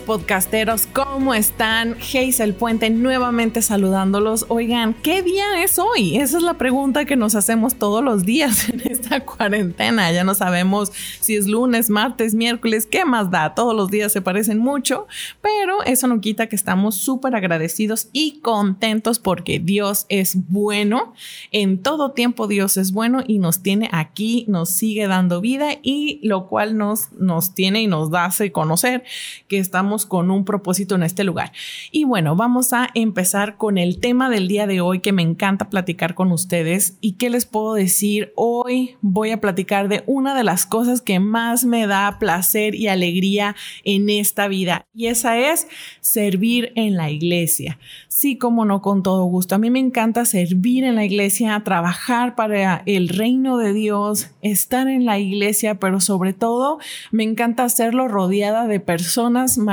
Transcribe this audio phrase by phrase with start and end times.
[0.00, 1.96] Podcasteros, ¿cómo están?
[2.00, 4.46] Hazel Puente nuevamente saludándolos.
[4.48, 6.16] Oigan, ¿qué día es hoy?
[6.16, 10.10] Esa es la pregunta que nos hacemos todos los días en esta cuarentena.
[10.10, 13.54] Ya no sabemos si es lunes, martes, miércoles, ¿qué más da?
[13.54, 15.06] Todos los días se parecen mucho,
[15.42, 21.12] pero eso no quita que estamos súper agradecidos y contentos porque Dios es bueno.
[21.50, 26.20] En todo tiempo Dios es bueno y nos tiene aquí, nos sigue dando vida y
[26.22, 29.04] lo cual nos, nos tiene y nos a conocer
[29.48, 31.52] que estamos con un propósito en este lugar.
[31.90, 35.70] Y bueno, vamos a empezar con el tema del día de hoy que me encanta
[35.70, 36.96] platicar con ustedes.
[37.00, 38.32] ¿Y qué les puedo decir?
[38.36, 42.86] Hoy voy a platicar de una de las cosas que más me da placer y
[42.86, 44.86] alegría en esta vida.
[44.94, 45.66] Y esa es
[46.00, 47.78] servir en la iglesia.
[48.06, 49.56] Sí, como no, con todo gusto.
[49.56, 54.86] A mí me encanta servir en la iglesia, trabajar para el reino de Dios, estar
[54.86, 56.78] en la iglesia, pero sobre todo
[57.10, 59.71] me encanta hacerlo rodeada de personas maravillosas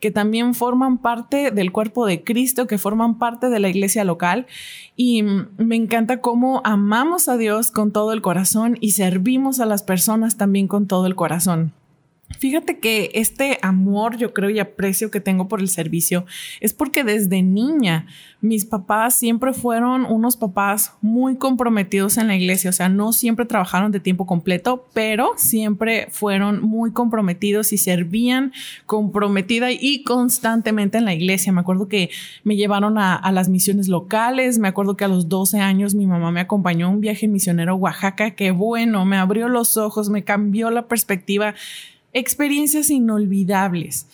[0.00, 4.46] que también forman parte del cuerpo de Cristo, que forman parte de la iglesia local.
[4.96, 9.82] Y me encanta cómo amamos a Dios con todo el corazón y servimos a las
[9.82, 11.72] personas también con todo el corazón.
[12.38, 16.26] Fíjate que este amor, yo creo, y aprecio que tengo por el servicio
[16.60, 18.06] es porque desde niña
[18.40, 23.46] mis papás siempre fueron unos papás muy comprometidos en la iglesia, o sea, no siempre
[23.46, 28.52] trabajaron de tiempo completo, pero siempre fueron muy comprometidos y servían
[28.86, 31.52] comprometida y constantemente en la iglesia.
[31.52, 32.10] Me acuerdo que
[32.44, 36.06] me llevaron a, a las misiones locales, me acuerdo que a los 12 años mi
[36.06, 40.10] mamá me acompañó a un viaje misionero a Oaxaca, que bueno, me abrió los ojos,
[40.10, 41.54] me cambió la perspectiva
[42.16, 44.06] experiencias inolvidables.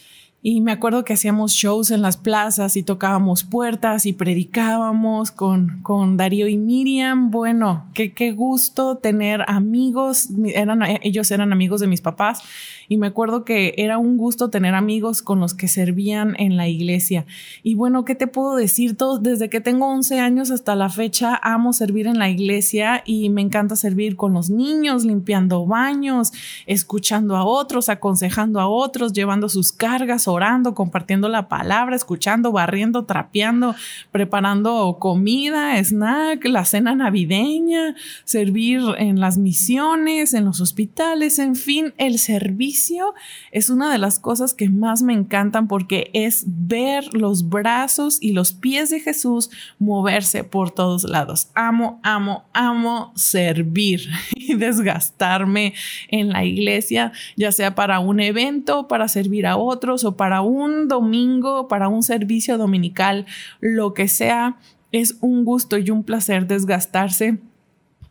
[0.45, 5.81] Y me acuerdo que hacíamos shows en las plazas y tocábamos puertas y predicábamos con,
[5.83, 7.31] con Darío y Miriam.
[7.31, 10.31] Bueno, qué, qué gusto tener amigos.
[10.47, 12.43] Eran, ellos eran amigos de mis papás
[12.89, 16.69] y me acuerdo que era un gusto tener amigos con los que servían en la
[16.69, 17.25] iglesia.
[17.63, 18.97] Y bueno, ¿qué te puedo decir?
[18.97, 23.31] Todo, desde que tengo 11 años hasta la fecha amo servir en la iglesia y
[23.31, 26.33] me encanta servir con los niños, limpiando baños,
[26.67, 33.05] escuchando a otros, aconsejando a otros, llevando sus cargas, orando, compartiendo la palabra, escuchando, barriendo,
[33.05, 33.75] trapeando,
[34.11, 37.95] preparando comida, snack, la cena navideña,
[38.25, 43.15] servir en las misiones, en los hospitales, en fin, el servicio
[43.51, 48.33] es una de las cosas que más me encantan porque es ver los brazos y
[48.33, 51.51] los pies de Jesús moverse por todos lados.
[51.55, 55.75] Amo, amo, amo servir y desgastarme
[56.09, 60.89] en la iglesia, ya sea para un evento, para servir a otros o para un
[60.89, 63.27] domingo, para un servicio dominical,
[63.61, 64.57] lo que sea.
[64.93, 67.39] Es un gusto y un placer desgastarse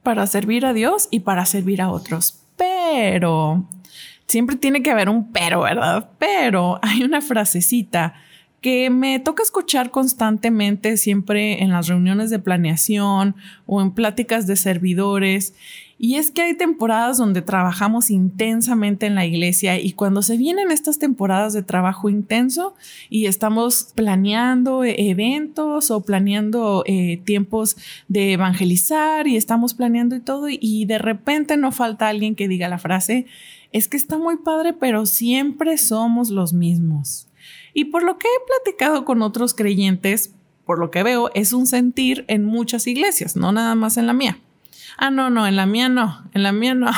[0.03, 2.43] para servir a Dios y para servir a otros.
[2.57, 3.67] Pero
[4.27, 6.09] siempre tiene que haber un pero, ¿verdad?
[6.17, 8.13] Pero hay una frasecita
[8.61, 13.35] que me toca escuchar constantemente siempre en las reuniones de planeación
[13.65, 15.55] o en pláticas de servidores.
[16.03, 20.71] Y es que hay temporadas donde trabajamos intensamente en la iglesia y cuando se vienen
[20.71, 22.73] estas temporadas de trabajo intenso
[23.11, 30.47] y estamos planeando eventos o planeando eh, tiempos de evangelizar y estamos planeando y todo
[30.49, 33.27] y de repente no falta alguien que diga la frase,
[33.71, 37.27] es que está muy padre, pero siempre somos los mismos.
[37.75, 40.33] Y por lo que he platicado con otros creyentes,
[40.65, 44.13] por lo que veo, es un sentir en muchas iglesias, no nada más en la
[44.13, 44.39] mía.
[44.97, 46.91] Ah, no, no, en la mía no, en la mía no.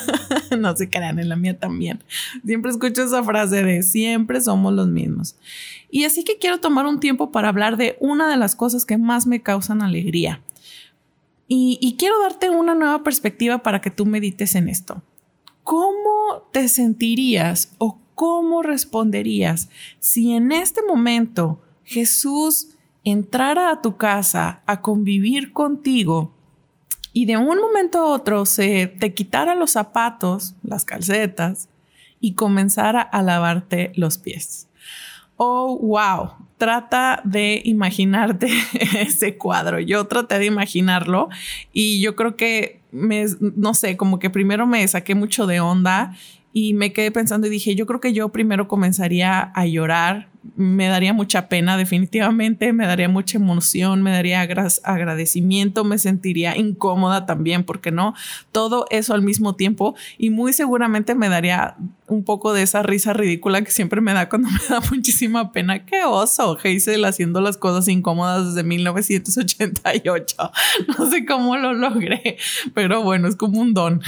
[0.58, 2.02] no se crean, en la mía también.
[2.44, 5.36] Siempre escucho esa frase de siempre somos los mismos.
[5.90, 8.98] Y así que quiero tomar un tiempo para hablar de una de las cosas que
[8.98, 10.40] más me causan alegría.
[11.48, 15.02] Y, y quiero darte una nueva perspectiva para que tú medites en esto.
[15.70, 19.68] ¿cómo te sentirías o cómo responderías
[20.00, 22.70] si en este momento Jesús
[23.04, 26.34] entrara a tu casa a convivir contigo
[27.12, 31.68] y de un momento a otro se te quitara los zapatos, las calcetas
[32.20, 34.68] y comenzara a lavarte los pies?
[35.36, 38.48] Oh, wow, trata de imaginarte
[38.98, 39.80] ese cuadro.
[39.80, 41.30] Yo traté de imaginarlo
[41.72, 46.14] y yo creo que me, no sé, como que primero me saqué mucho de onda
[46.52, 50.88] y me quedé pensando y dije, yo creo que yo primero comenzaría a llorar, me
[50.88, 57.64] daría mucha pena definitivamente, me daría mucha emoción, me daría agradecimiento, me sentiría incómoda también,
[57.64, 58.14] porque no,
[58.52, 61.76] todo eso al mismo tiempo y muy seguramente me daría
[62.10, 65.86] un poco de esa risa ridícula que siempre me da cuando me da muchísima pena.
[65.86, 70.36] Qué oso, Hazel haciendo las cosas incómodas desde 1988.
[70.98, 72.36] No sé cómo lo logré,
[72.74, 74.02] pero bueno, es como un don.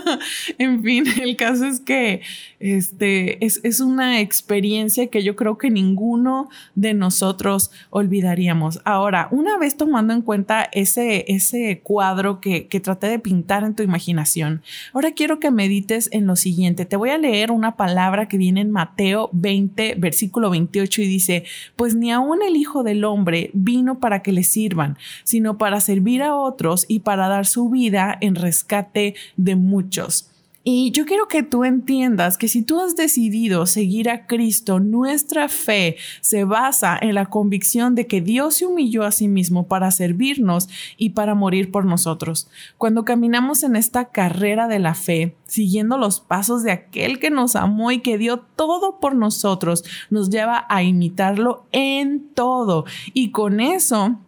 [0.58, 2.22] en fin, el caso es que
[2.60, 8.80] este es, es una experiencia que yo creo que ninguno de nosotros olvidaríamos.
[8.84, 13.74] Ahora, una vez tomando en cuenta ese, ese cuadro que, que traté de pintar en
[13.74, 16.84] tu imaginación, ahora quiero que medites en lo siguiente.
[16.84, 21.44] Te voy a leer una palabra que viene en Mateo 20, versículo 28 y dice,
[21.76, 26.22] pues ni aun el Hijo del Hombre vino para que le sirvan, sino para servir
[26.22, 30.30] a otros y para dar su vida en rescate de muchos.
[30.64, 35.48] Y yo quiero que tú entiendas que si tú has decidido seguir a Cristo, nuestra
[35.48, 39.90] fe se basa en la convicción de que Dios se humilló a sí mismo para
[39.90, 40.68] servirnos
[40.98, 42.50] y para morir por nosotros.
[42.76, 47.56] Cuando caminamos en esta carrera de la fe, siguiendo los pasos de aquel que nos
[47.56, 52.84] amó y que dio todo por nosotros, nos lleva a imitarlo en todo.
[53.14, 54.18] Y con eso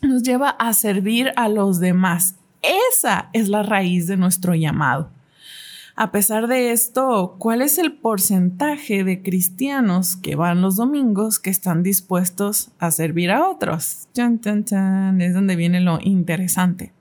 [0.00, 2.36] nos lleva a servir a los demás.
[2.92, 5.11] Esa es la raíz de nuestro llamado.
[5.94, 11.50] A pesar de esto, ¿cuál es el porcentaje de cristianos que van los domingos que
[11.50, 14.08] están dispuestos a servir a otros?
[14.14, 16.92] Es donde viene lo interesante.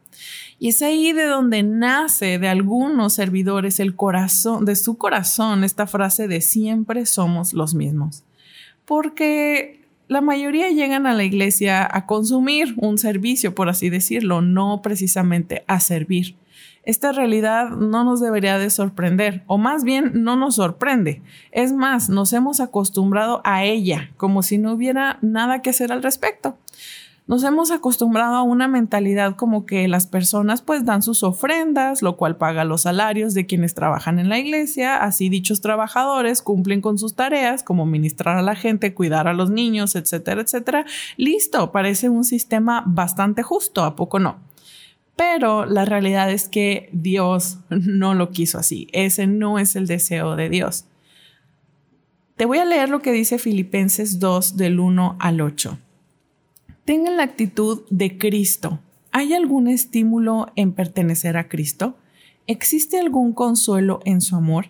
[0.59, 5.87] Y es ahí de donde nace de algunos servidores el corazón, de su corazón, esta
[5.87, 8.23] frase de siempre somos los mismos.
[8.85, 9.79] Porque
[10.09, 15.63] la mayoría llegan a la iglesia a consumir un servicio, por así decirlo, no precisamente
[15.67, 16.35] a servir.
[16.83, 21.21] Esta realidad no nos debería de sorprender, o más bien no nos sorprende.
[21.51, 26.01] Es más, nos hemos acostumbrado a ella, como si no hubiera nada que hacer al
[26.01, 26.57] respecto.
[27.27, 32.17] Nos hemos acostumbrado a una mentalidad como que las personas pues dan sus ofrendas, lo
[32.17, 36.97] cual paga los salarios de quienes trabajan en la iglesia, así dichos trabajadores cumplen con
[36.97, 40.85] sus tareas como ministrar a la gente, cuidar a los niños, etcétera, etcétera.
[41.15, 44.50] Listo, parece un sistema bastante justo, ¿a poco no?
[45.15, 48.87] Pero la realidad es que Dios no lo quiso así.
[48.91, 50.85] Ese no es el deseo de Dios.
[52.35, 55.77] Te voy a leer lo que dice Filipenses 2 del 1 al 8.
[56.85, 58.79] Tengan la actitud de Cristo.
[59.11, 61.95] ¿Hay algún estímulo en pertenecer a Cristo?
[62.47, 64.67] ¿Existe algún consuelo en su amor?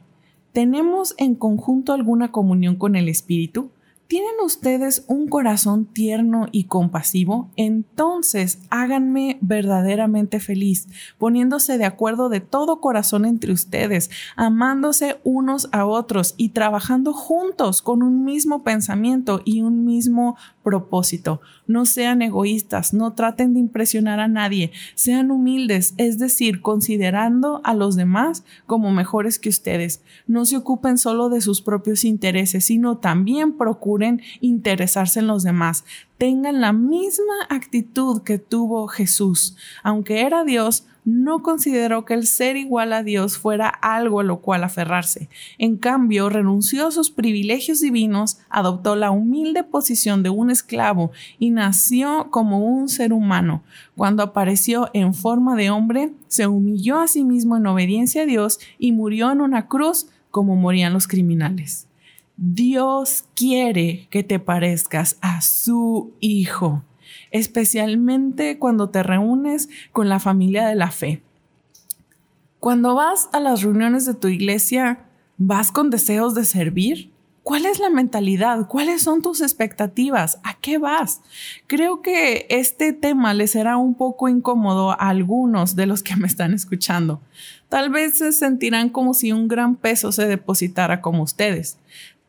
[0.51, 3.71] ¿Tenemos en conjunto alguna comunión con el Espíritu?
[4.11, 7.49] ¿Tienen ustedes un corazón tierno y compasivo?
[7.55, 15.85] Entonces háganme verdaderamente feliz, poniéndose de acuerdo de todo corazón entre ustedes, amándose unos a
[15.85, 21.41] otros y trabajando juntos con un mismo pensamiento y un mismo propósito.
[21.67, 27.73] No sean egoístas, no traten de impresionar a nadie, sean humildes, es decir, considerando a
[27.73, 30.01] los demás como mejores que ustedes.
[30.27, 35.83] No se ocupen solo de sus propios intereses, sino también procuren interesarse en los demás.
[36.17, 39.55] Tengan la misma actitud que tuvo Jesús.
[39.83, 44.41] Aunque era Dios, no consideró que el ser igual a Dios fuera algo a lo
[44.41, 45.29] cual aferrarse.
[45.57, 51.49] En cambio, renunció a sus privilegios divinos, adoptó la humilde posición de un esclavo y
[51.49, 53.63] nació como un ser humano.
[53.95, 58.59] Cuando apareció en forma de hombre, se humilló a sí mismo en obediencia a Dios
[58.77, 61.87] y murió en una cruz como morían los criminales.
[62.37, 66.83] Dios quiere que te parezcas a su Hijo
[67.31, 71.21] especialmente cuando te reúnes con la familia de la fe.
[72.59, 75.05] Cuando vas a las reuniones de tu iglesia,
[75.37, 77.11] ¿vas con deseos de servir?
[77.43, 78.67] ¿Cuál es la mentalidad?
[78.67, 80.39] ¿Cuáles son tus expectativas?
[80.43, 81.21] ¿A qué vas?
[81.65, 86.27] Creo que este tema les será un poco incómodo a algunos de los que me
[86.27, 87.19] están escuchando.
[87.67, 91.79] Tal vez se sentirán como si un gran peso se depositara como ustedes.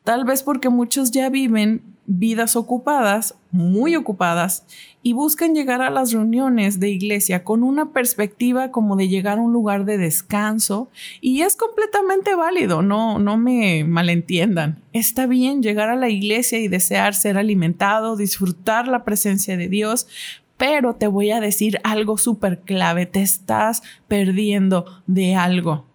[0.05, 4.65] Tal vez porque muchos ya viven vidas ocupadas, muy ocupadas,
[5.03, 9.43] y buscan llegar a las reuniones de iglesia con una perspectiva como de llegar a
[9.43, 10.91] un lugar de descanso,
[11.21, 14.83] y es completamente válido, no, no me malentiendan.
[14.93, 20.09] Está bien llegar a la iglesia y desear ser alimentado, disfrutar la presencia de Dios,
[20.57, 25.87] pero te voy a decir algo súper clave, te estás perdiendo de algo.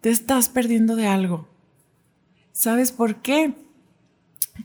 [0.00, 1.51] Te estás perdiendo de algo.
[2.62, 3.54] ¿Sabes por qué?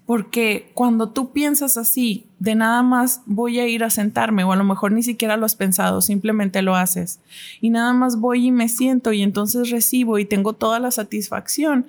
[0.05, 4.55] Porque cuando tú piensas así, de nada más voy a ir a sentarme, o a
[4.55, 7.19] lo mejor ni siquiera lo has pensado, simplemente lo haces,
[7.59, 11.87] y nada más voy y me siento y entonces recibo y tengo toda la satisfacción,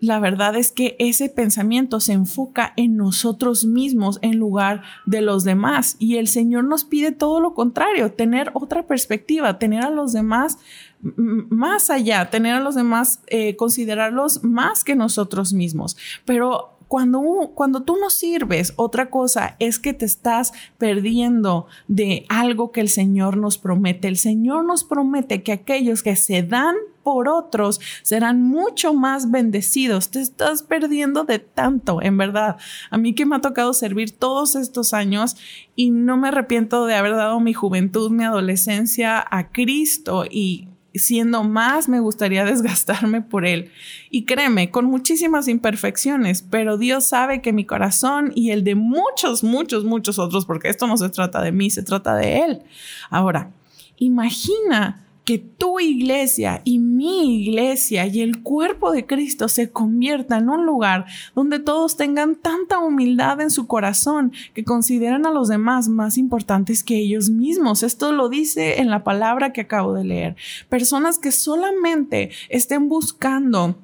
[0.00, 5.44] la verdad es que ese pensamiento se enfoca en nosotros mismos en lugar de los
[5.44, 5.96] demás.
[5.98, 10.56] Y el Señor nos pide todo lo contrario, tener otra perspectiva, tener a los demás
[11.02, 15.96] más allá, tener a los demás, eh, considerarlos más que nosotros mismos.
[16.24, 22.72] Pero cuando, cuando tú no sirves, otra cosa es que te estás perdiendo de algo
[22.72, 24.08] que el Señor nos promete.
[24.08, 30.10] El Señor nos promete que aquellos que se dan por otros serán mucho más bendecidos.
[30.10, 32.56] Te estás perdiendo de tanto, en verdad.
[32.90, 35.36] A mí que me ha tocado servir todos estos años
[35.76, 41.44] y no me arrepiento de haber dado mi juventud, mi adolescencia a Cristo y siendo
[41.44, 43.70] más me gustaría desgastarme por Él.
[44.10, 49.44] Y créeme, con muchísimas imperfecciones, pero Dios sabe que mi corazón y el de muchos,
[49.44, 52.62] muchos, muchos otros, porque esto no se trata de mí, se trata de Él.
[53.10, 53.50] Ahora,
[53.98, 60.48] imagina que tu iglesia y mi iglesia y el cuerpo de Cristo se convierta en
[60.48, 65.88] un lugar donde todos tengan tanta humildad en su corazón que consideren a los demás
[65.88, 67.82] más importantes que ellos mismos.
[67.82, 70.36] Esto lo dice en la palabra que acabo de leer.
[70.68, 73.76] Personas que solamente estén buscando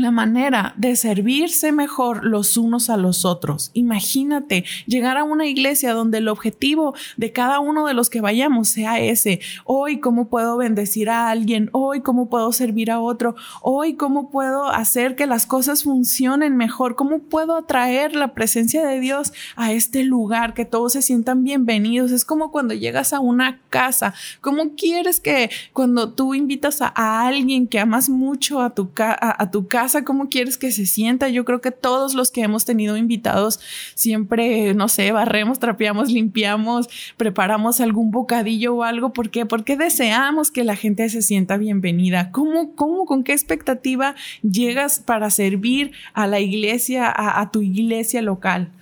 [0.00, 3.70] la manera de servirse mejor los unos a los otros.
[3.74, 8.68] Imagínate llegar a una iglesia donde el objetivo de cada uno de los que vayamos
[8.68, 9.40] sea ese.
[9.64, 11.70] Hoy, ¿cómo puedo bendecir a alguien?
[11.72, 13.34] Hoy, ¿cómo puedo servir a otro?
[13.62, 16.96] Hoy, ¿cómo puedo hacer que las cosas funcionen mejor?
[16.96, 20.54] ¿Cómo puedo atraer la presencia de Dios a este lugar?
[20.54, 22.12] Que todos se sientan bienvenidos.
[22.12, 24.14] Es como cuando llegas a una casa.
[24.40, 29.66] ¿Cómo quieres que cuando tú invitas a, alguien que amas mucho a tu, a tu
[29.66, 31.28] casa, cómo quieres que se sienta.
[31.28, 33.60] Yo creo que todos los que hemos tenido invitados
[33.94, 39.12] siempre, no sé, barremos, trapeamos, limpiamos, preparamos algún bocadillo o algo.
[39.12, 39.46] ¿Por qué?
[39.46, 42.30] Porque deseamos que la gente se sienta bienvenida.
[42.30, 48.22] ¿Cómo, cómo, con qué expectativa llegas para servir a la iglesia, a, a tu iglesia
[48.22, 48.72] local?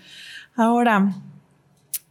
[0.54, 1.14] Ahora,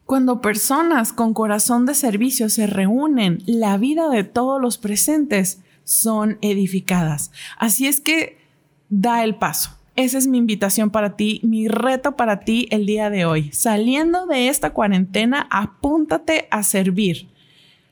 [0.06, 6.38] cuando personas con corazón de servicio se reúnen, la vida de todos los presentes son
[6.42, 7.32] edificadas.
[7.58, 8.45] Así es que
[8.90, 9.72] da el paso.
[9.96, 13.50] Esa es mi invitación para ti, mi reto para ti el día de hoy.
[13.54, 17.28] Saliendo de esta cuarentena, apúntate a servir.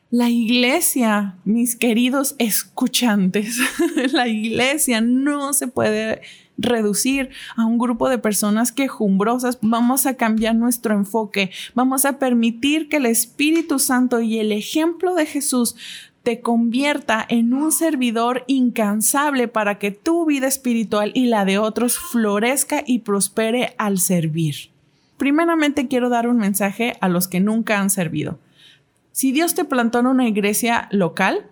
[0.09, 3.57] La iglesia, mis queridos escuchantes,
[4.12, 6.21] la iglesia no se puede
[6.57, 9.57] reducir a un grupo de personas quejumbrosas.
[9.62, 11.51] Vamos a cambiar nuestro enfoque.
[11.73, 15.75] Vamos a permitir que el Espíritu Santo y el ejemplo de Jesús
[16.23, 21.99] te convierta en un servidor incansable para que tu vida espiritual y la de otros
[21.99, 24.69] florezca y prospere al servir.
[25.17, 28.39] Primeramente quiero dar un mensaje a los que nunca han servido.
[29.11, 31.45] Si Dios te plantó en una iglesia local,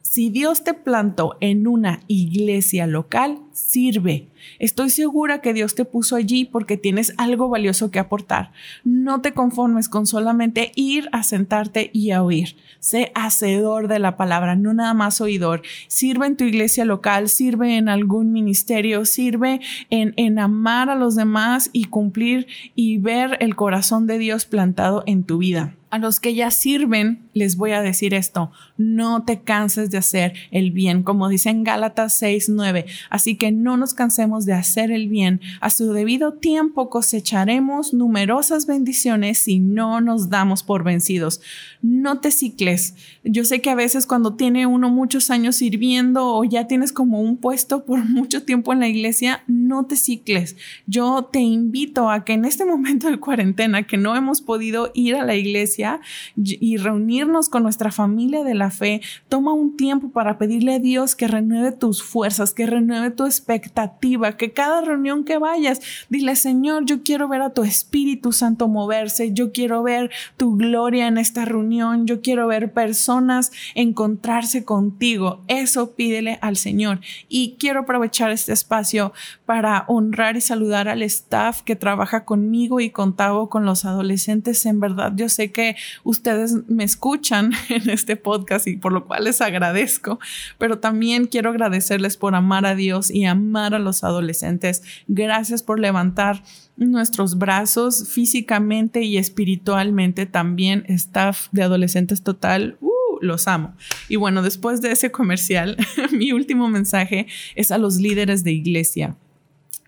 [0.00, 4.28] si Dios te plantó en una iglesia local, sirve.
[4.58, 8.52] Estoy segura que Dios te puso allí porque tienes algo valioso que aportar.
[8.84, 12.56] No te conformes con solamente ir a sentarte y a oír.
[12.80, 15.62] Sé hacedor de la palabra, no nada más oidor.
[15.88, 21.16] Sirve en tu iglesia local, sirve en algún ministerio, sirve en, en amar a los
[21.16, 25.74] demás y cumplir y ver el corazón de Dios plantado en tu vida.
[25.88, 30.34] A los que ya sirven, les voy a decir esto, no te canses de hacer
[30.50, 32.86] el bien, como dice en Gálatas 6, 9.
[33.08, 35.40] Así que no nos cansemos de hacer el bien.
[35.60, 41.40] A su debido tiempo cosecharemos numerosas bendiciones si no nos damos por vencidos.
[41.82, 42.94] No te cicles.
[43.24, 47.20] Yo sé que a veces cuando tiene uno muchos años sirviendo o ya tienes como
[47.20, 50.56] un puesto por mucho tiempo en la iglesia, no te cicles.
[50.86, 55.16] Yo te invito a que en este momento de cuarentena que no hemos podido ir
[55.16, 56.00] a la iglesia,
[56.36, 61.14] y reunirnos con nuestra familia de la fe, toma un tiempo para pedirle a Dios
[61.14, 66.84] que renueve tus fuerzas, que renueve tu expectativa, que cada reunión que vayas, dile, Señor,
[66.86, 71.44] yo quiero ver a tu Espíritu Santo moverse, yo quiero ver tu gloria en esta
[71.44, 75.42] reunión, yo quiero ver personas encontrarse contigo.
[75.48, 77.00] Eso pídele al Señor.
[77.28, 79.12] Y quiero aprovechar este espacio
[79.44, 84.64] para honrar y saludar al staff que trabaja conmigo y contaba con los adolescentes.
[84.66, 89.24] En verdad, yo sé que ustedes me escuchan en este podcast y por lo cual
[89.24, 90.18] les agradezco,
[90.58, 94.82] pero también quiero agradecerles por amar a Dios y amar a los adolescentes.
[95.08, 96.42] Gracias por levantar
[96.76, 100.84] nuestros brazos físicamente y espiritualmente también.
[100.88, 102.76] Staff de adolescentes total.
[102.80, 102.90] Uh,
[103.20, 103.74] los amo.
[104.08, 105.76] Y bueno, después de ese comercial,
[106.12, 109.16] mi último mensaje es a los líderes de iglesia.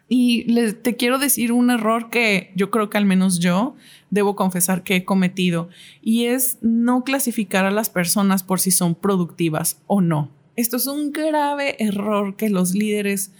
[0.09, 0.47] Y
[0.83, 3.76] te quiero decir un error que yo creo que al menos yo
[4.09, 5.68] debo confesar que he cometido
[6.00, 10.30] y es no clasificar a las personas por si son productivas o no.
[10.59, 13.31] Esto es un grave error que los líderes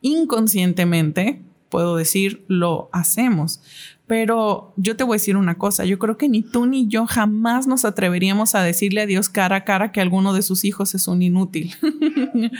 [0.00, 3.60] inconscientemente, puedo decir, lo hacemos.
[4.06, 7.06] Pero yo te voy a decir una cosa, yo creo que ni tú ni yo
[7.06, 10.94] jamás nos atreveríamos a decirle a Dios cara a cara que alguno de sus hijos
[10.94, 11.74] es un inútil.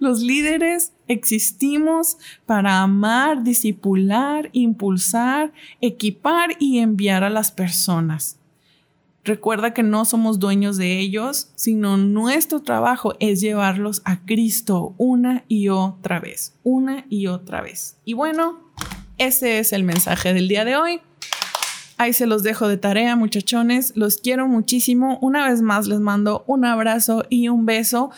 [0.00, 5.52] Los líderes existimos para amar, disipular, impulsar,
[5.82, 8.39] equipar y enviar a las personas.
[9.22, 15.44] Recuerda que no somos dueños de ellos, sino nuestro trabajo es llevarlos a Cristo una
[15.46, 17.96] y otra vez, una y otra vez.
[18.06, 18.58] Y bueno,
[19.18, 21.00] ese es el mensaje del día de hoy.
[21.98, 23.92] Ahí se los dejo de tarea, muchachones.
[23.94, 25.18] Los quiero muchísimo.
[25.20, 28.10] Una vez más les mando un abrazo y un beso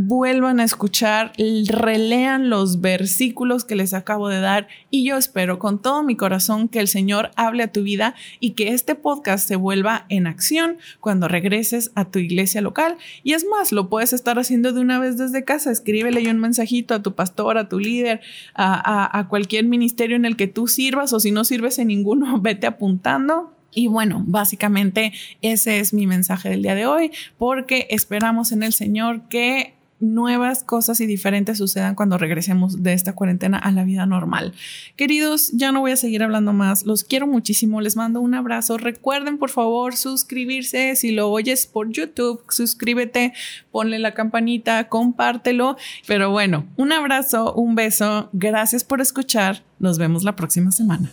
[0.00, 1.32] vuelvan a escuchar,
[1.66, 6.68] relean los versículos que les acabo de dar y yo espero con todo mi corazón
[6.68, 10.78] que el Señor hable a tu vida y que este podcast se vuelva en acción
[11.00, 12.96] cuando regreses a tu iglesia local.
[13.24, 15.72] Y es más, lo puedes estar haciendo de una vez desde casa.
[15.72, 18.20] Escríbele un mensajito a tu pastor, a tu líder,
[18.54, 22.38] a, a cualquier ministerio en el que tú sirvas o si no sirves en ninguno,
[22.40, 25.12] vete apuntando y bueno, básicamente
[25.42, 30.62] ese es mi mensaje del día de hoy, porque esperamos en el Señor que nuevas
[30.64, 34.54] cosas y diferentes sucedan cuando regresemos de esta cuarentena a la vida normal.
[34.96, 36.84] Queridos, ya no voy a seguir hablando más.
[36.84, 37.80] Los quiero muchísimo.
[37.80, 38.78] Les mando un abrazo.
[38.78, 40.94] Recuerden, por favor, suscribirse.
[40.96, 43.32] Si lo oyes por YouTube, suscríbete,
[43.70, 45.76] ponle la campanita, compártelo.
[46.06, 48.30] Pero bueno, un abrazo, un beso.
[48.32, 49.62] Gracias por escuchar.
[49.78, 51.12] Nos vemos la próxima semana.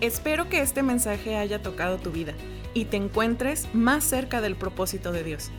[0.00, 2.34] Espero que este mensaje haya tocado tu vida
[2.72, 5.50] y te encuentres más cerca del propósito de Dios.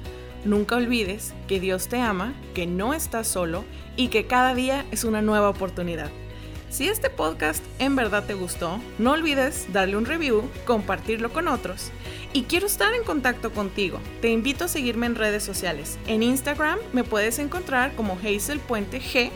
[0.45, 3.65] Nunca olvides que Dios te ama, que no estás solo
[3.95, 6.09] y que cada día es una nueva oportunidad.
[6.69, 11.89] Si este podcast en verdad te gustó, no olvides darle un review, compartirlo con otros.
[12.31, 13.99] Y quiero estar en contacto contigo.
[14.21, 15.97] Te invito a seguirme en redes sociales.
[16.05, 19.31] En Instagram me puedes encontrar como Hazel Puente G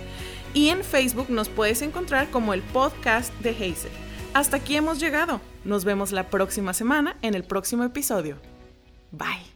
[0.54, 3.92] y en Facebook nos puedes encontrar como el podcast de Hazel.
[4.36, 5.42] Hasta aquí hemos llegado.
[5.66, 8.38] Nos vemos la próxima semana en el próximo episodio.
[9.12, 9.53] Bye.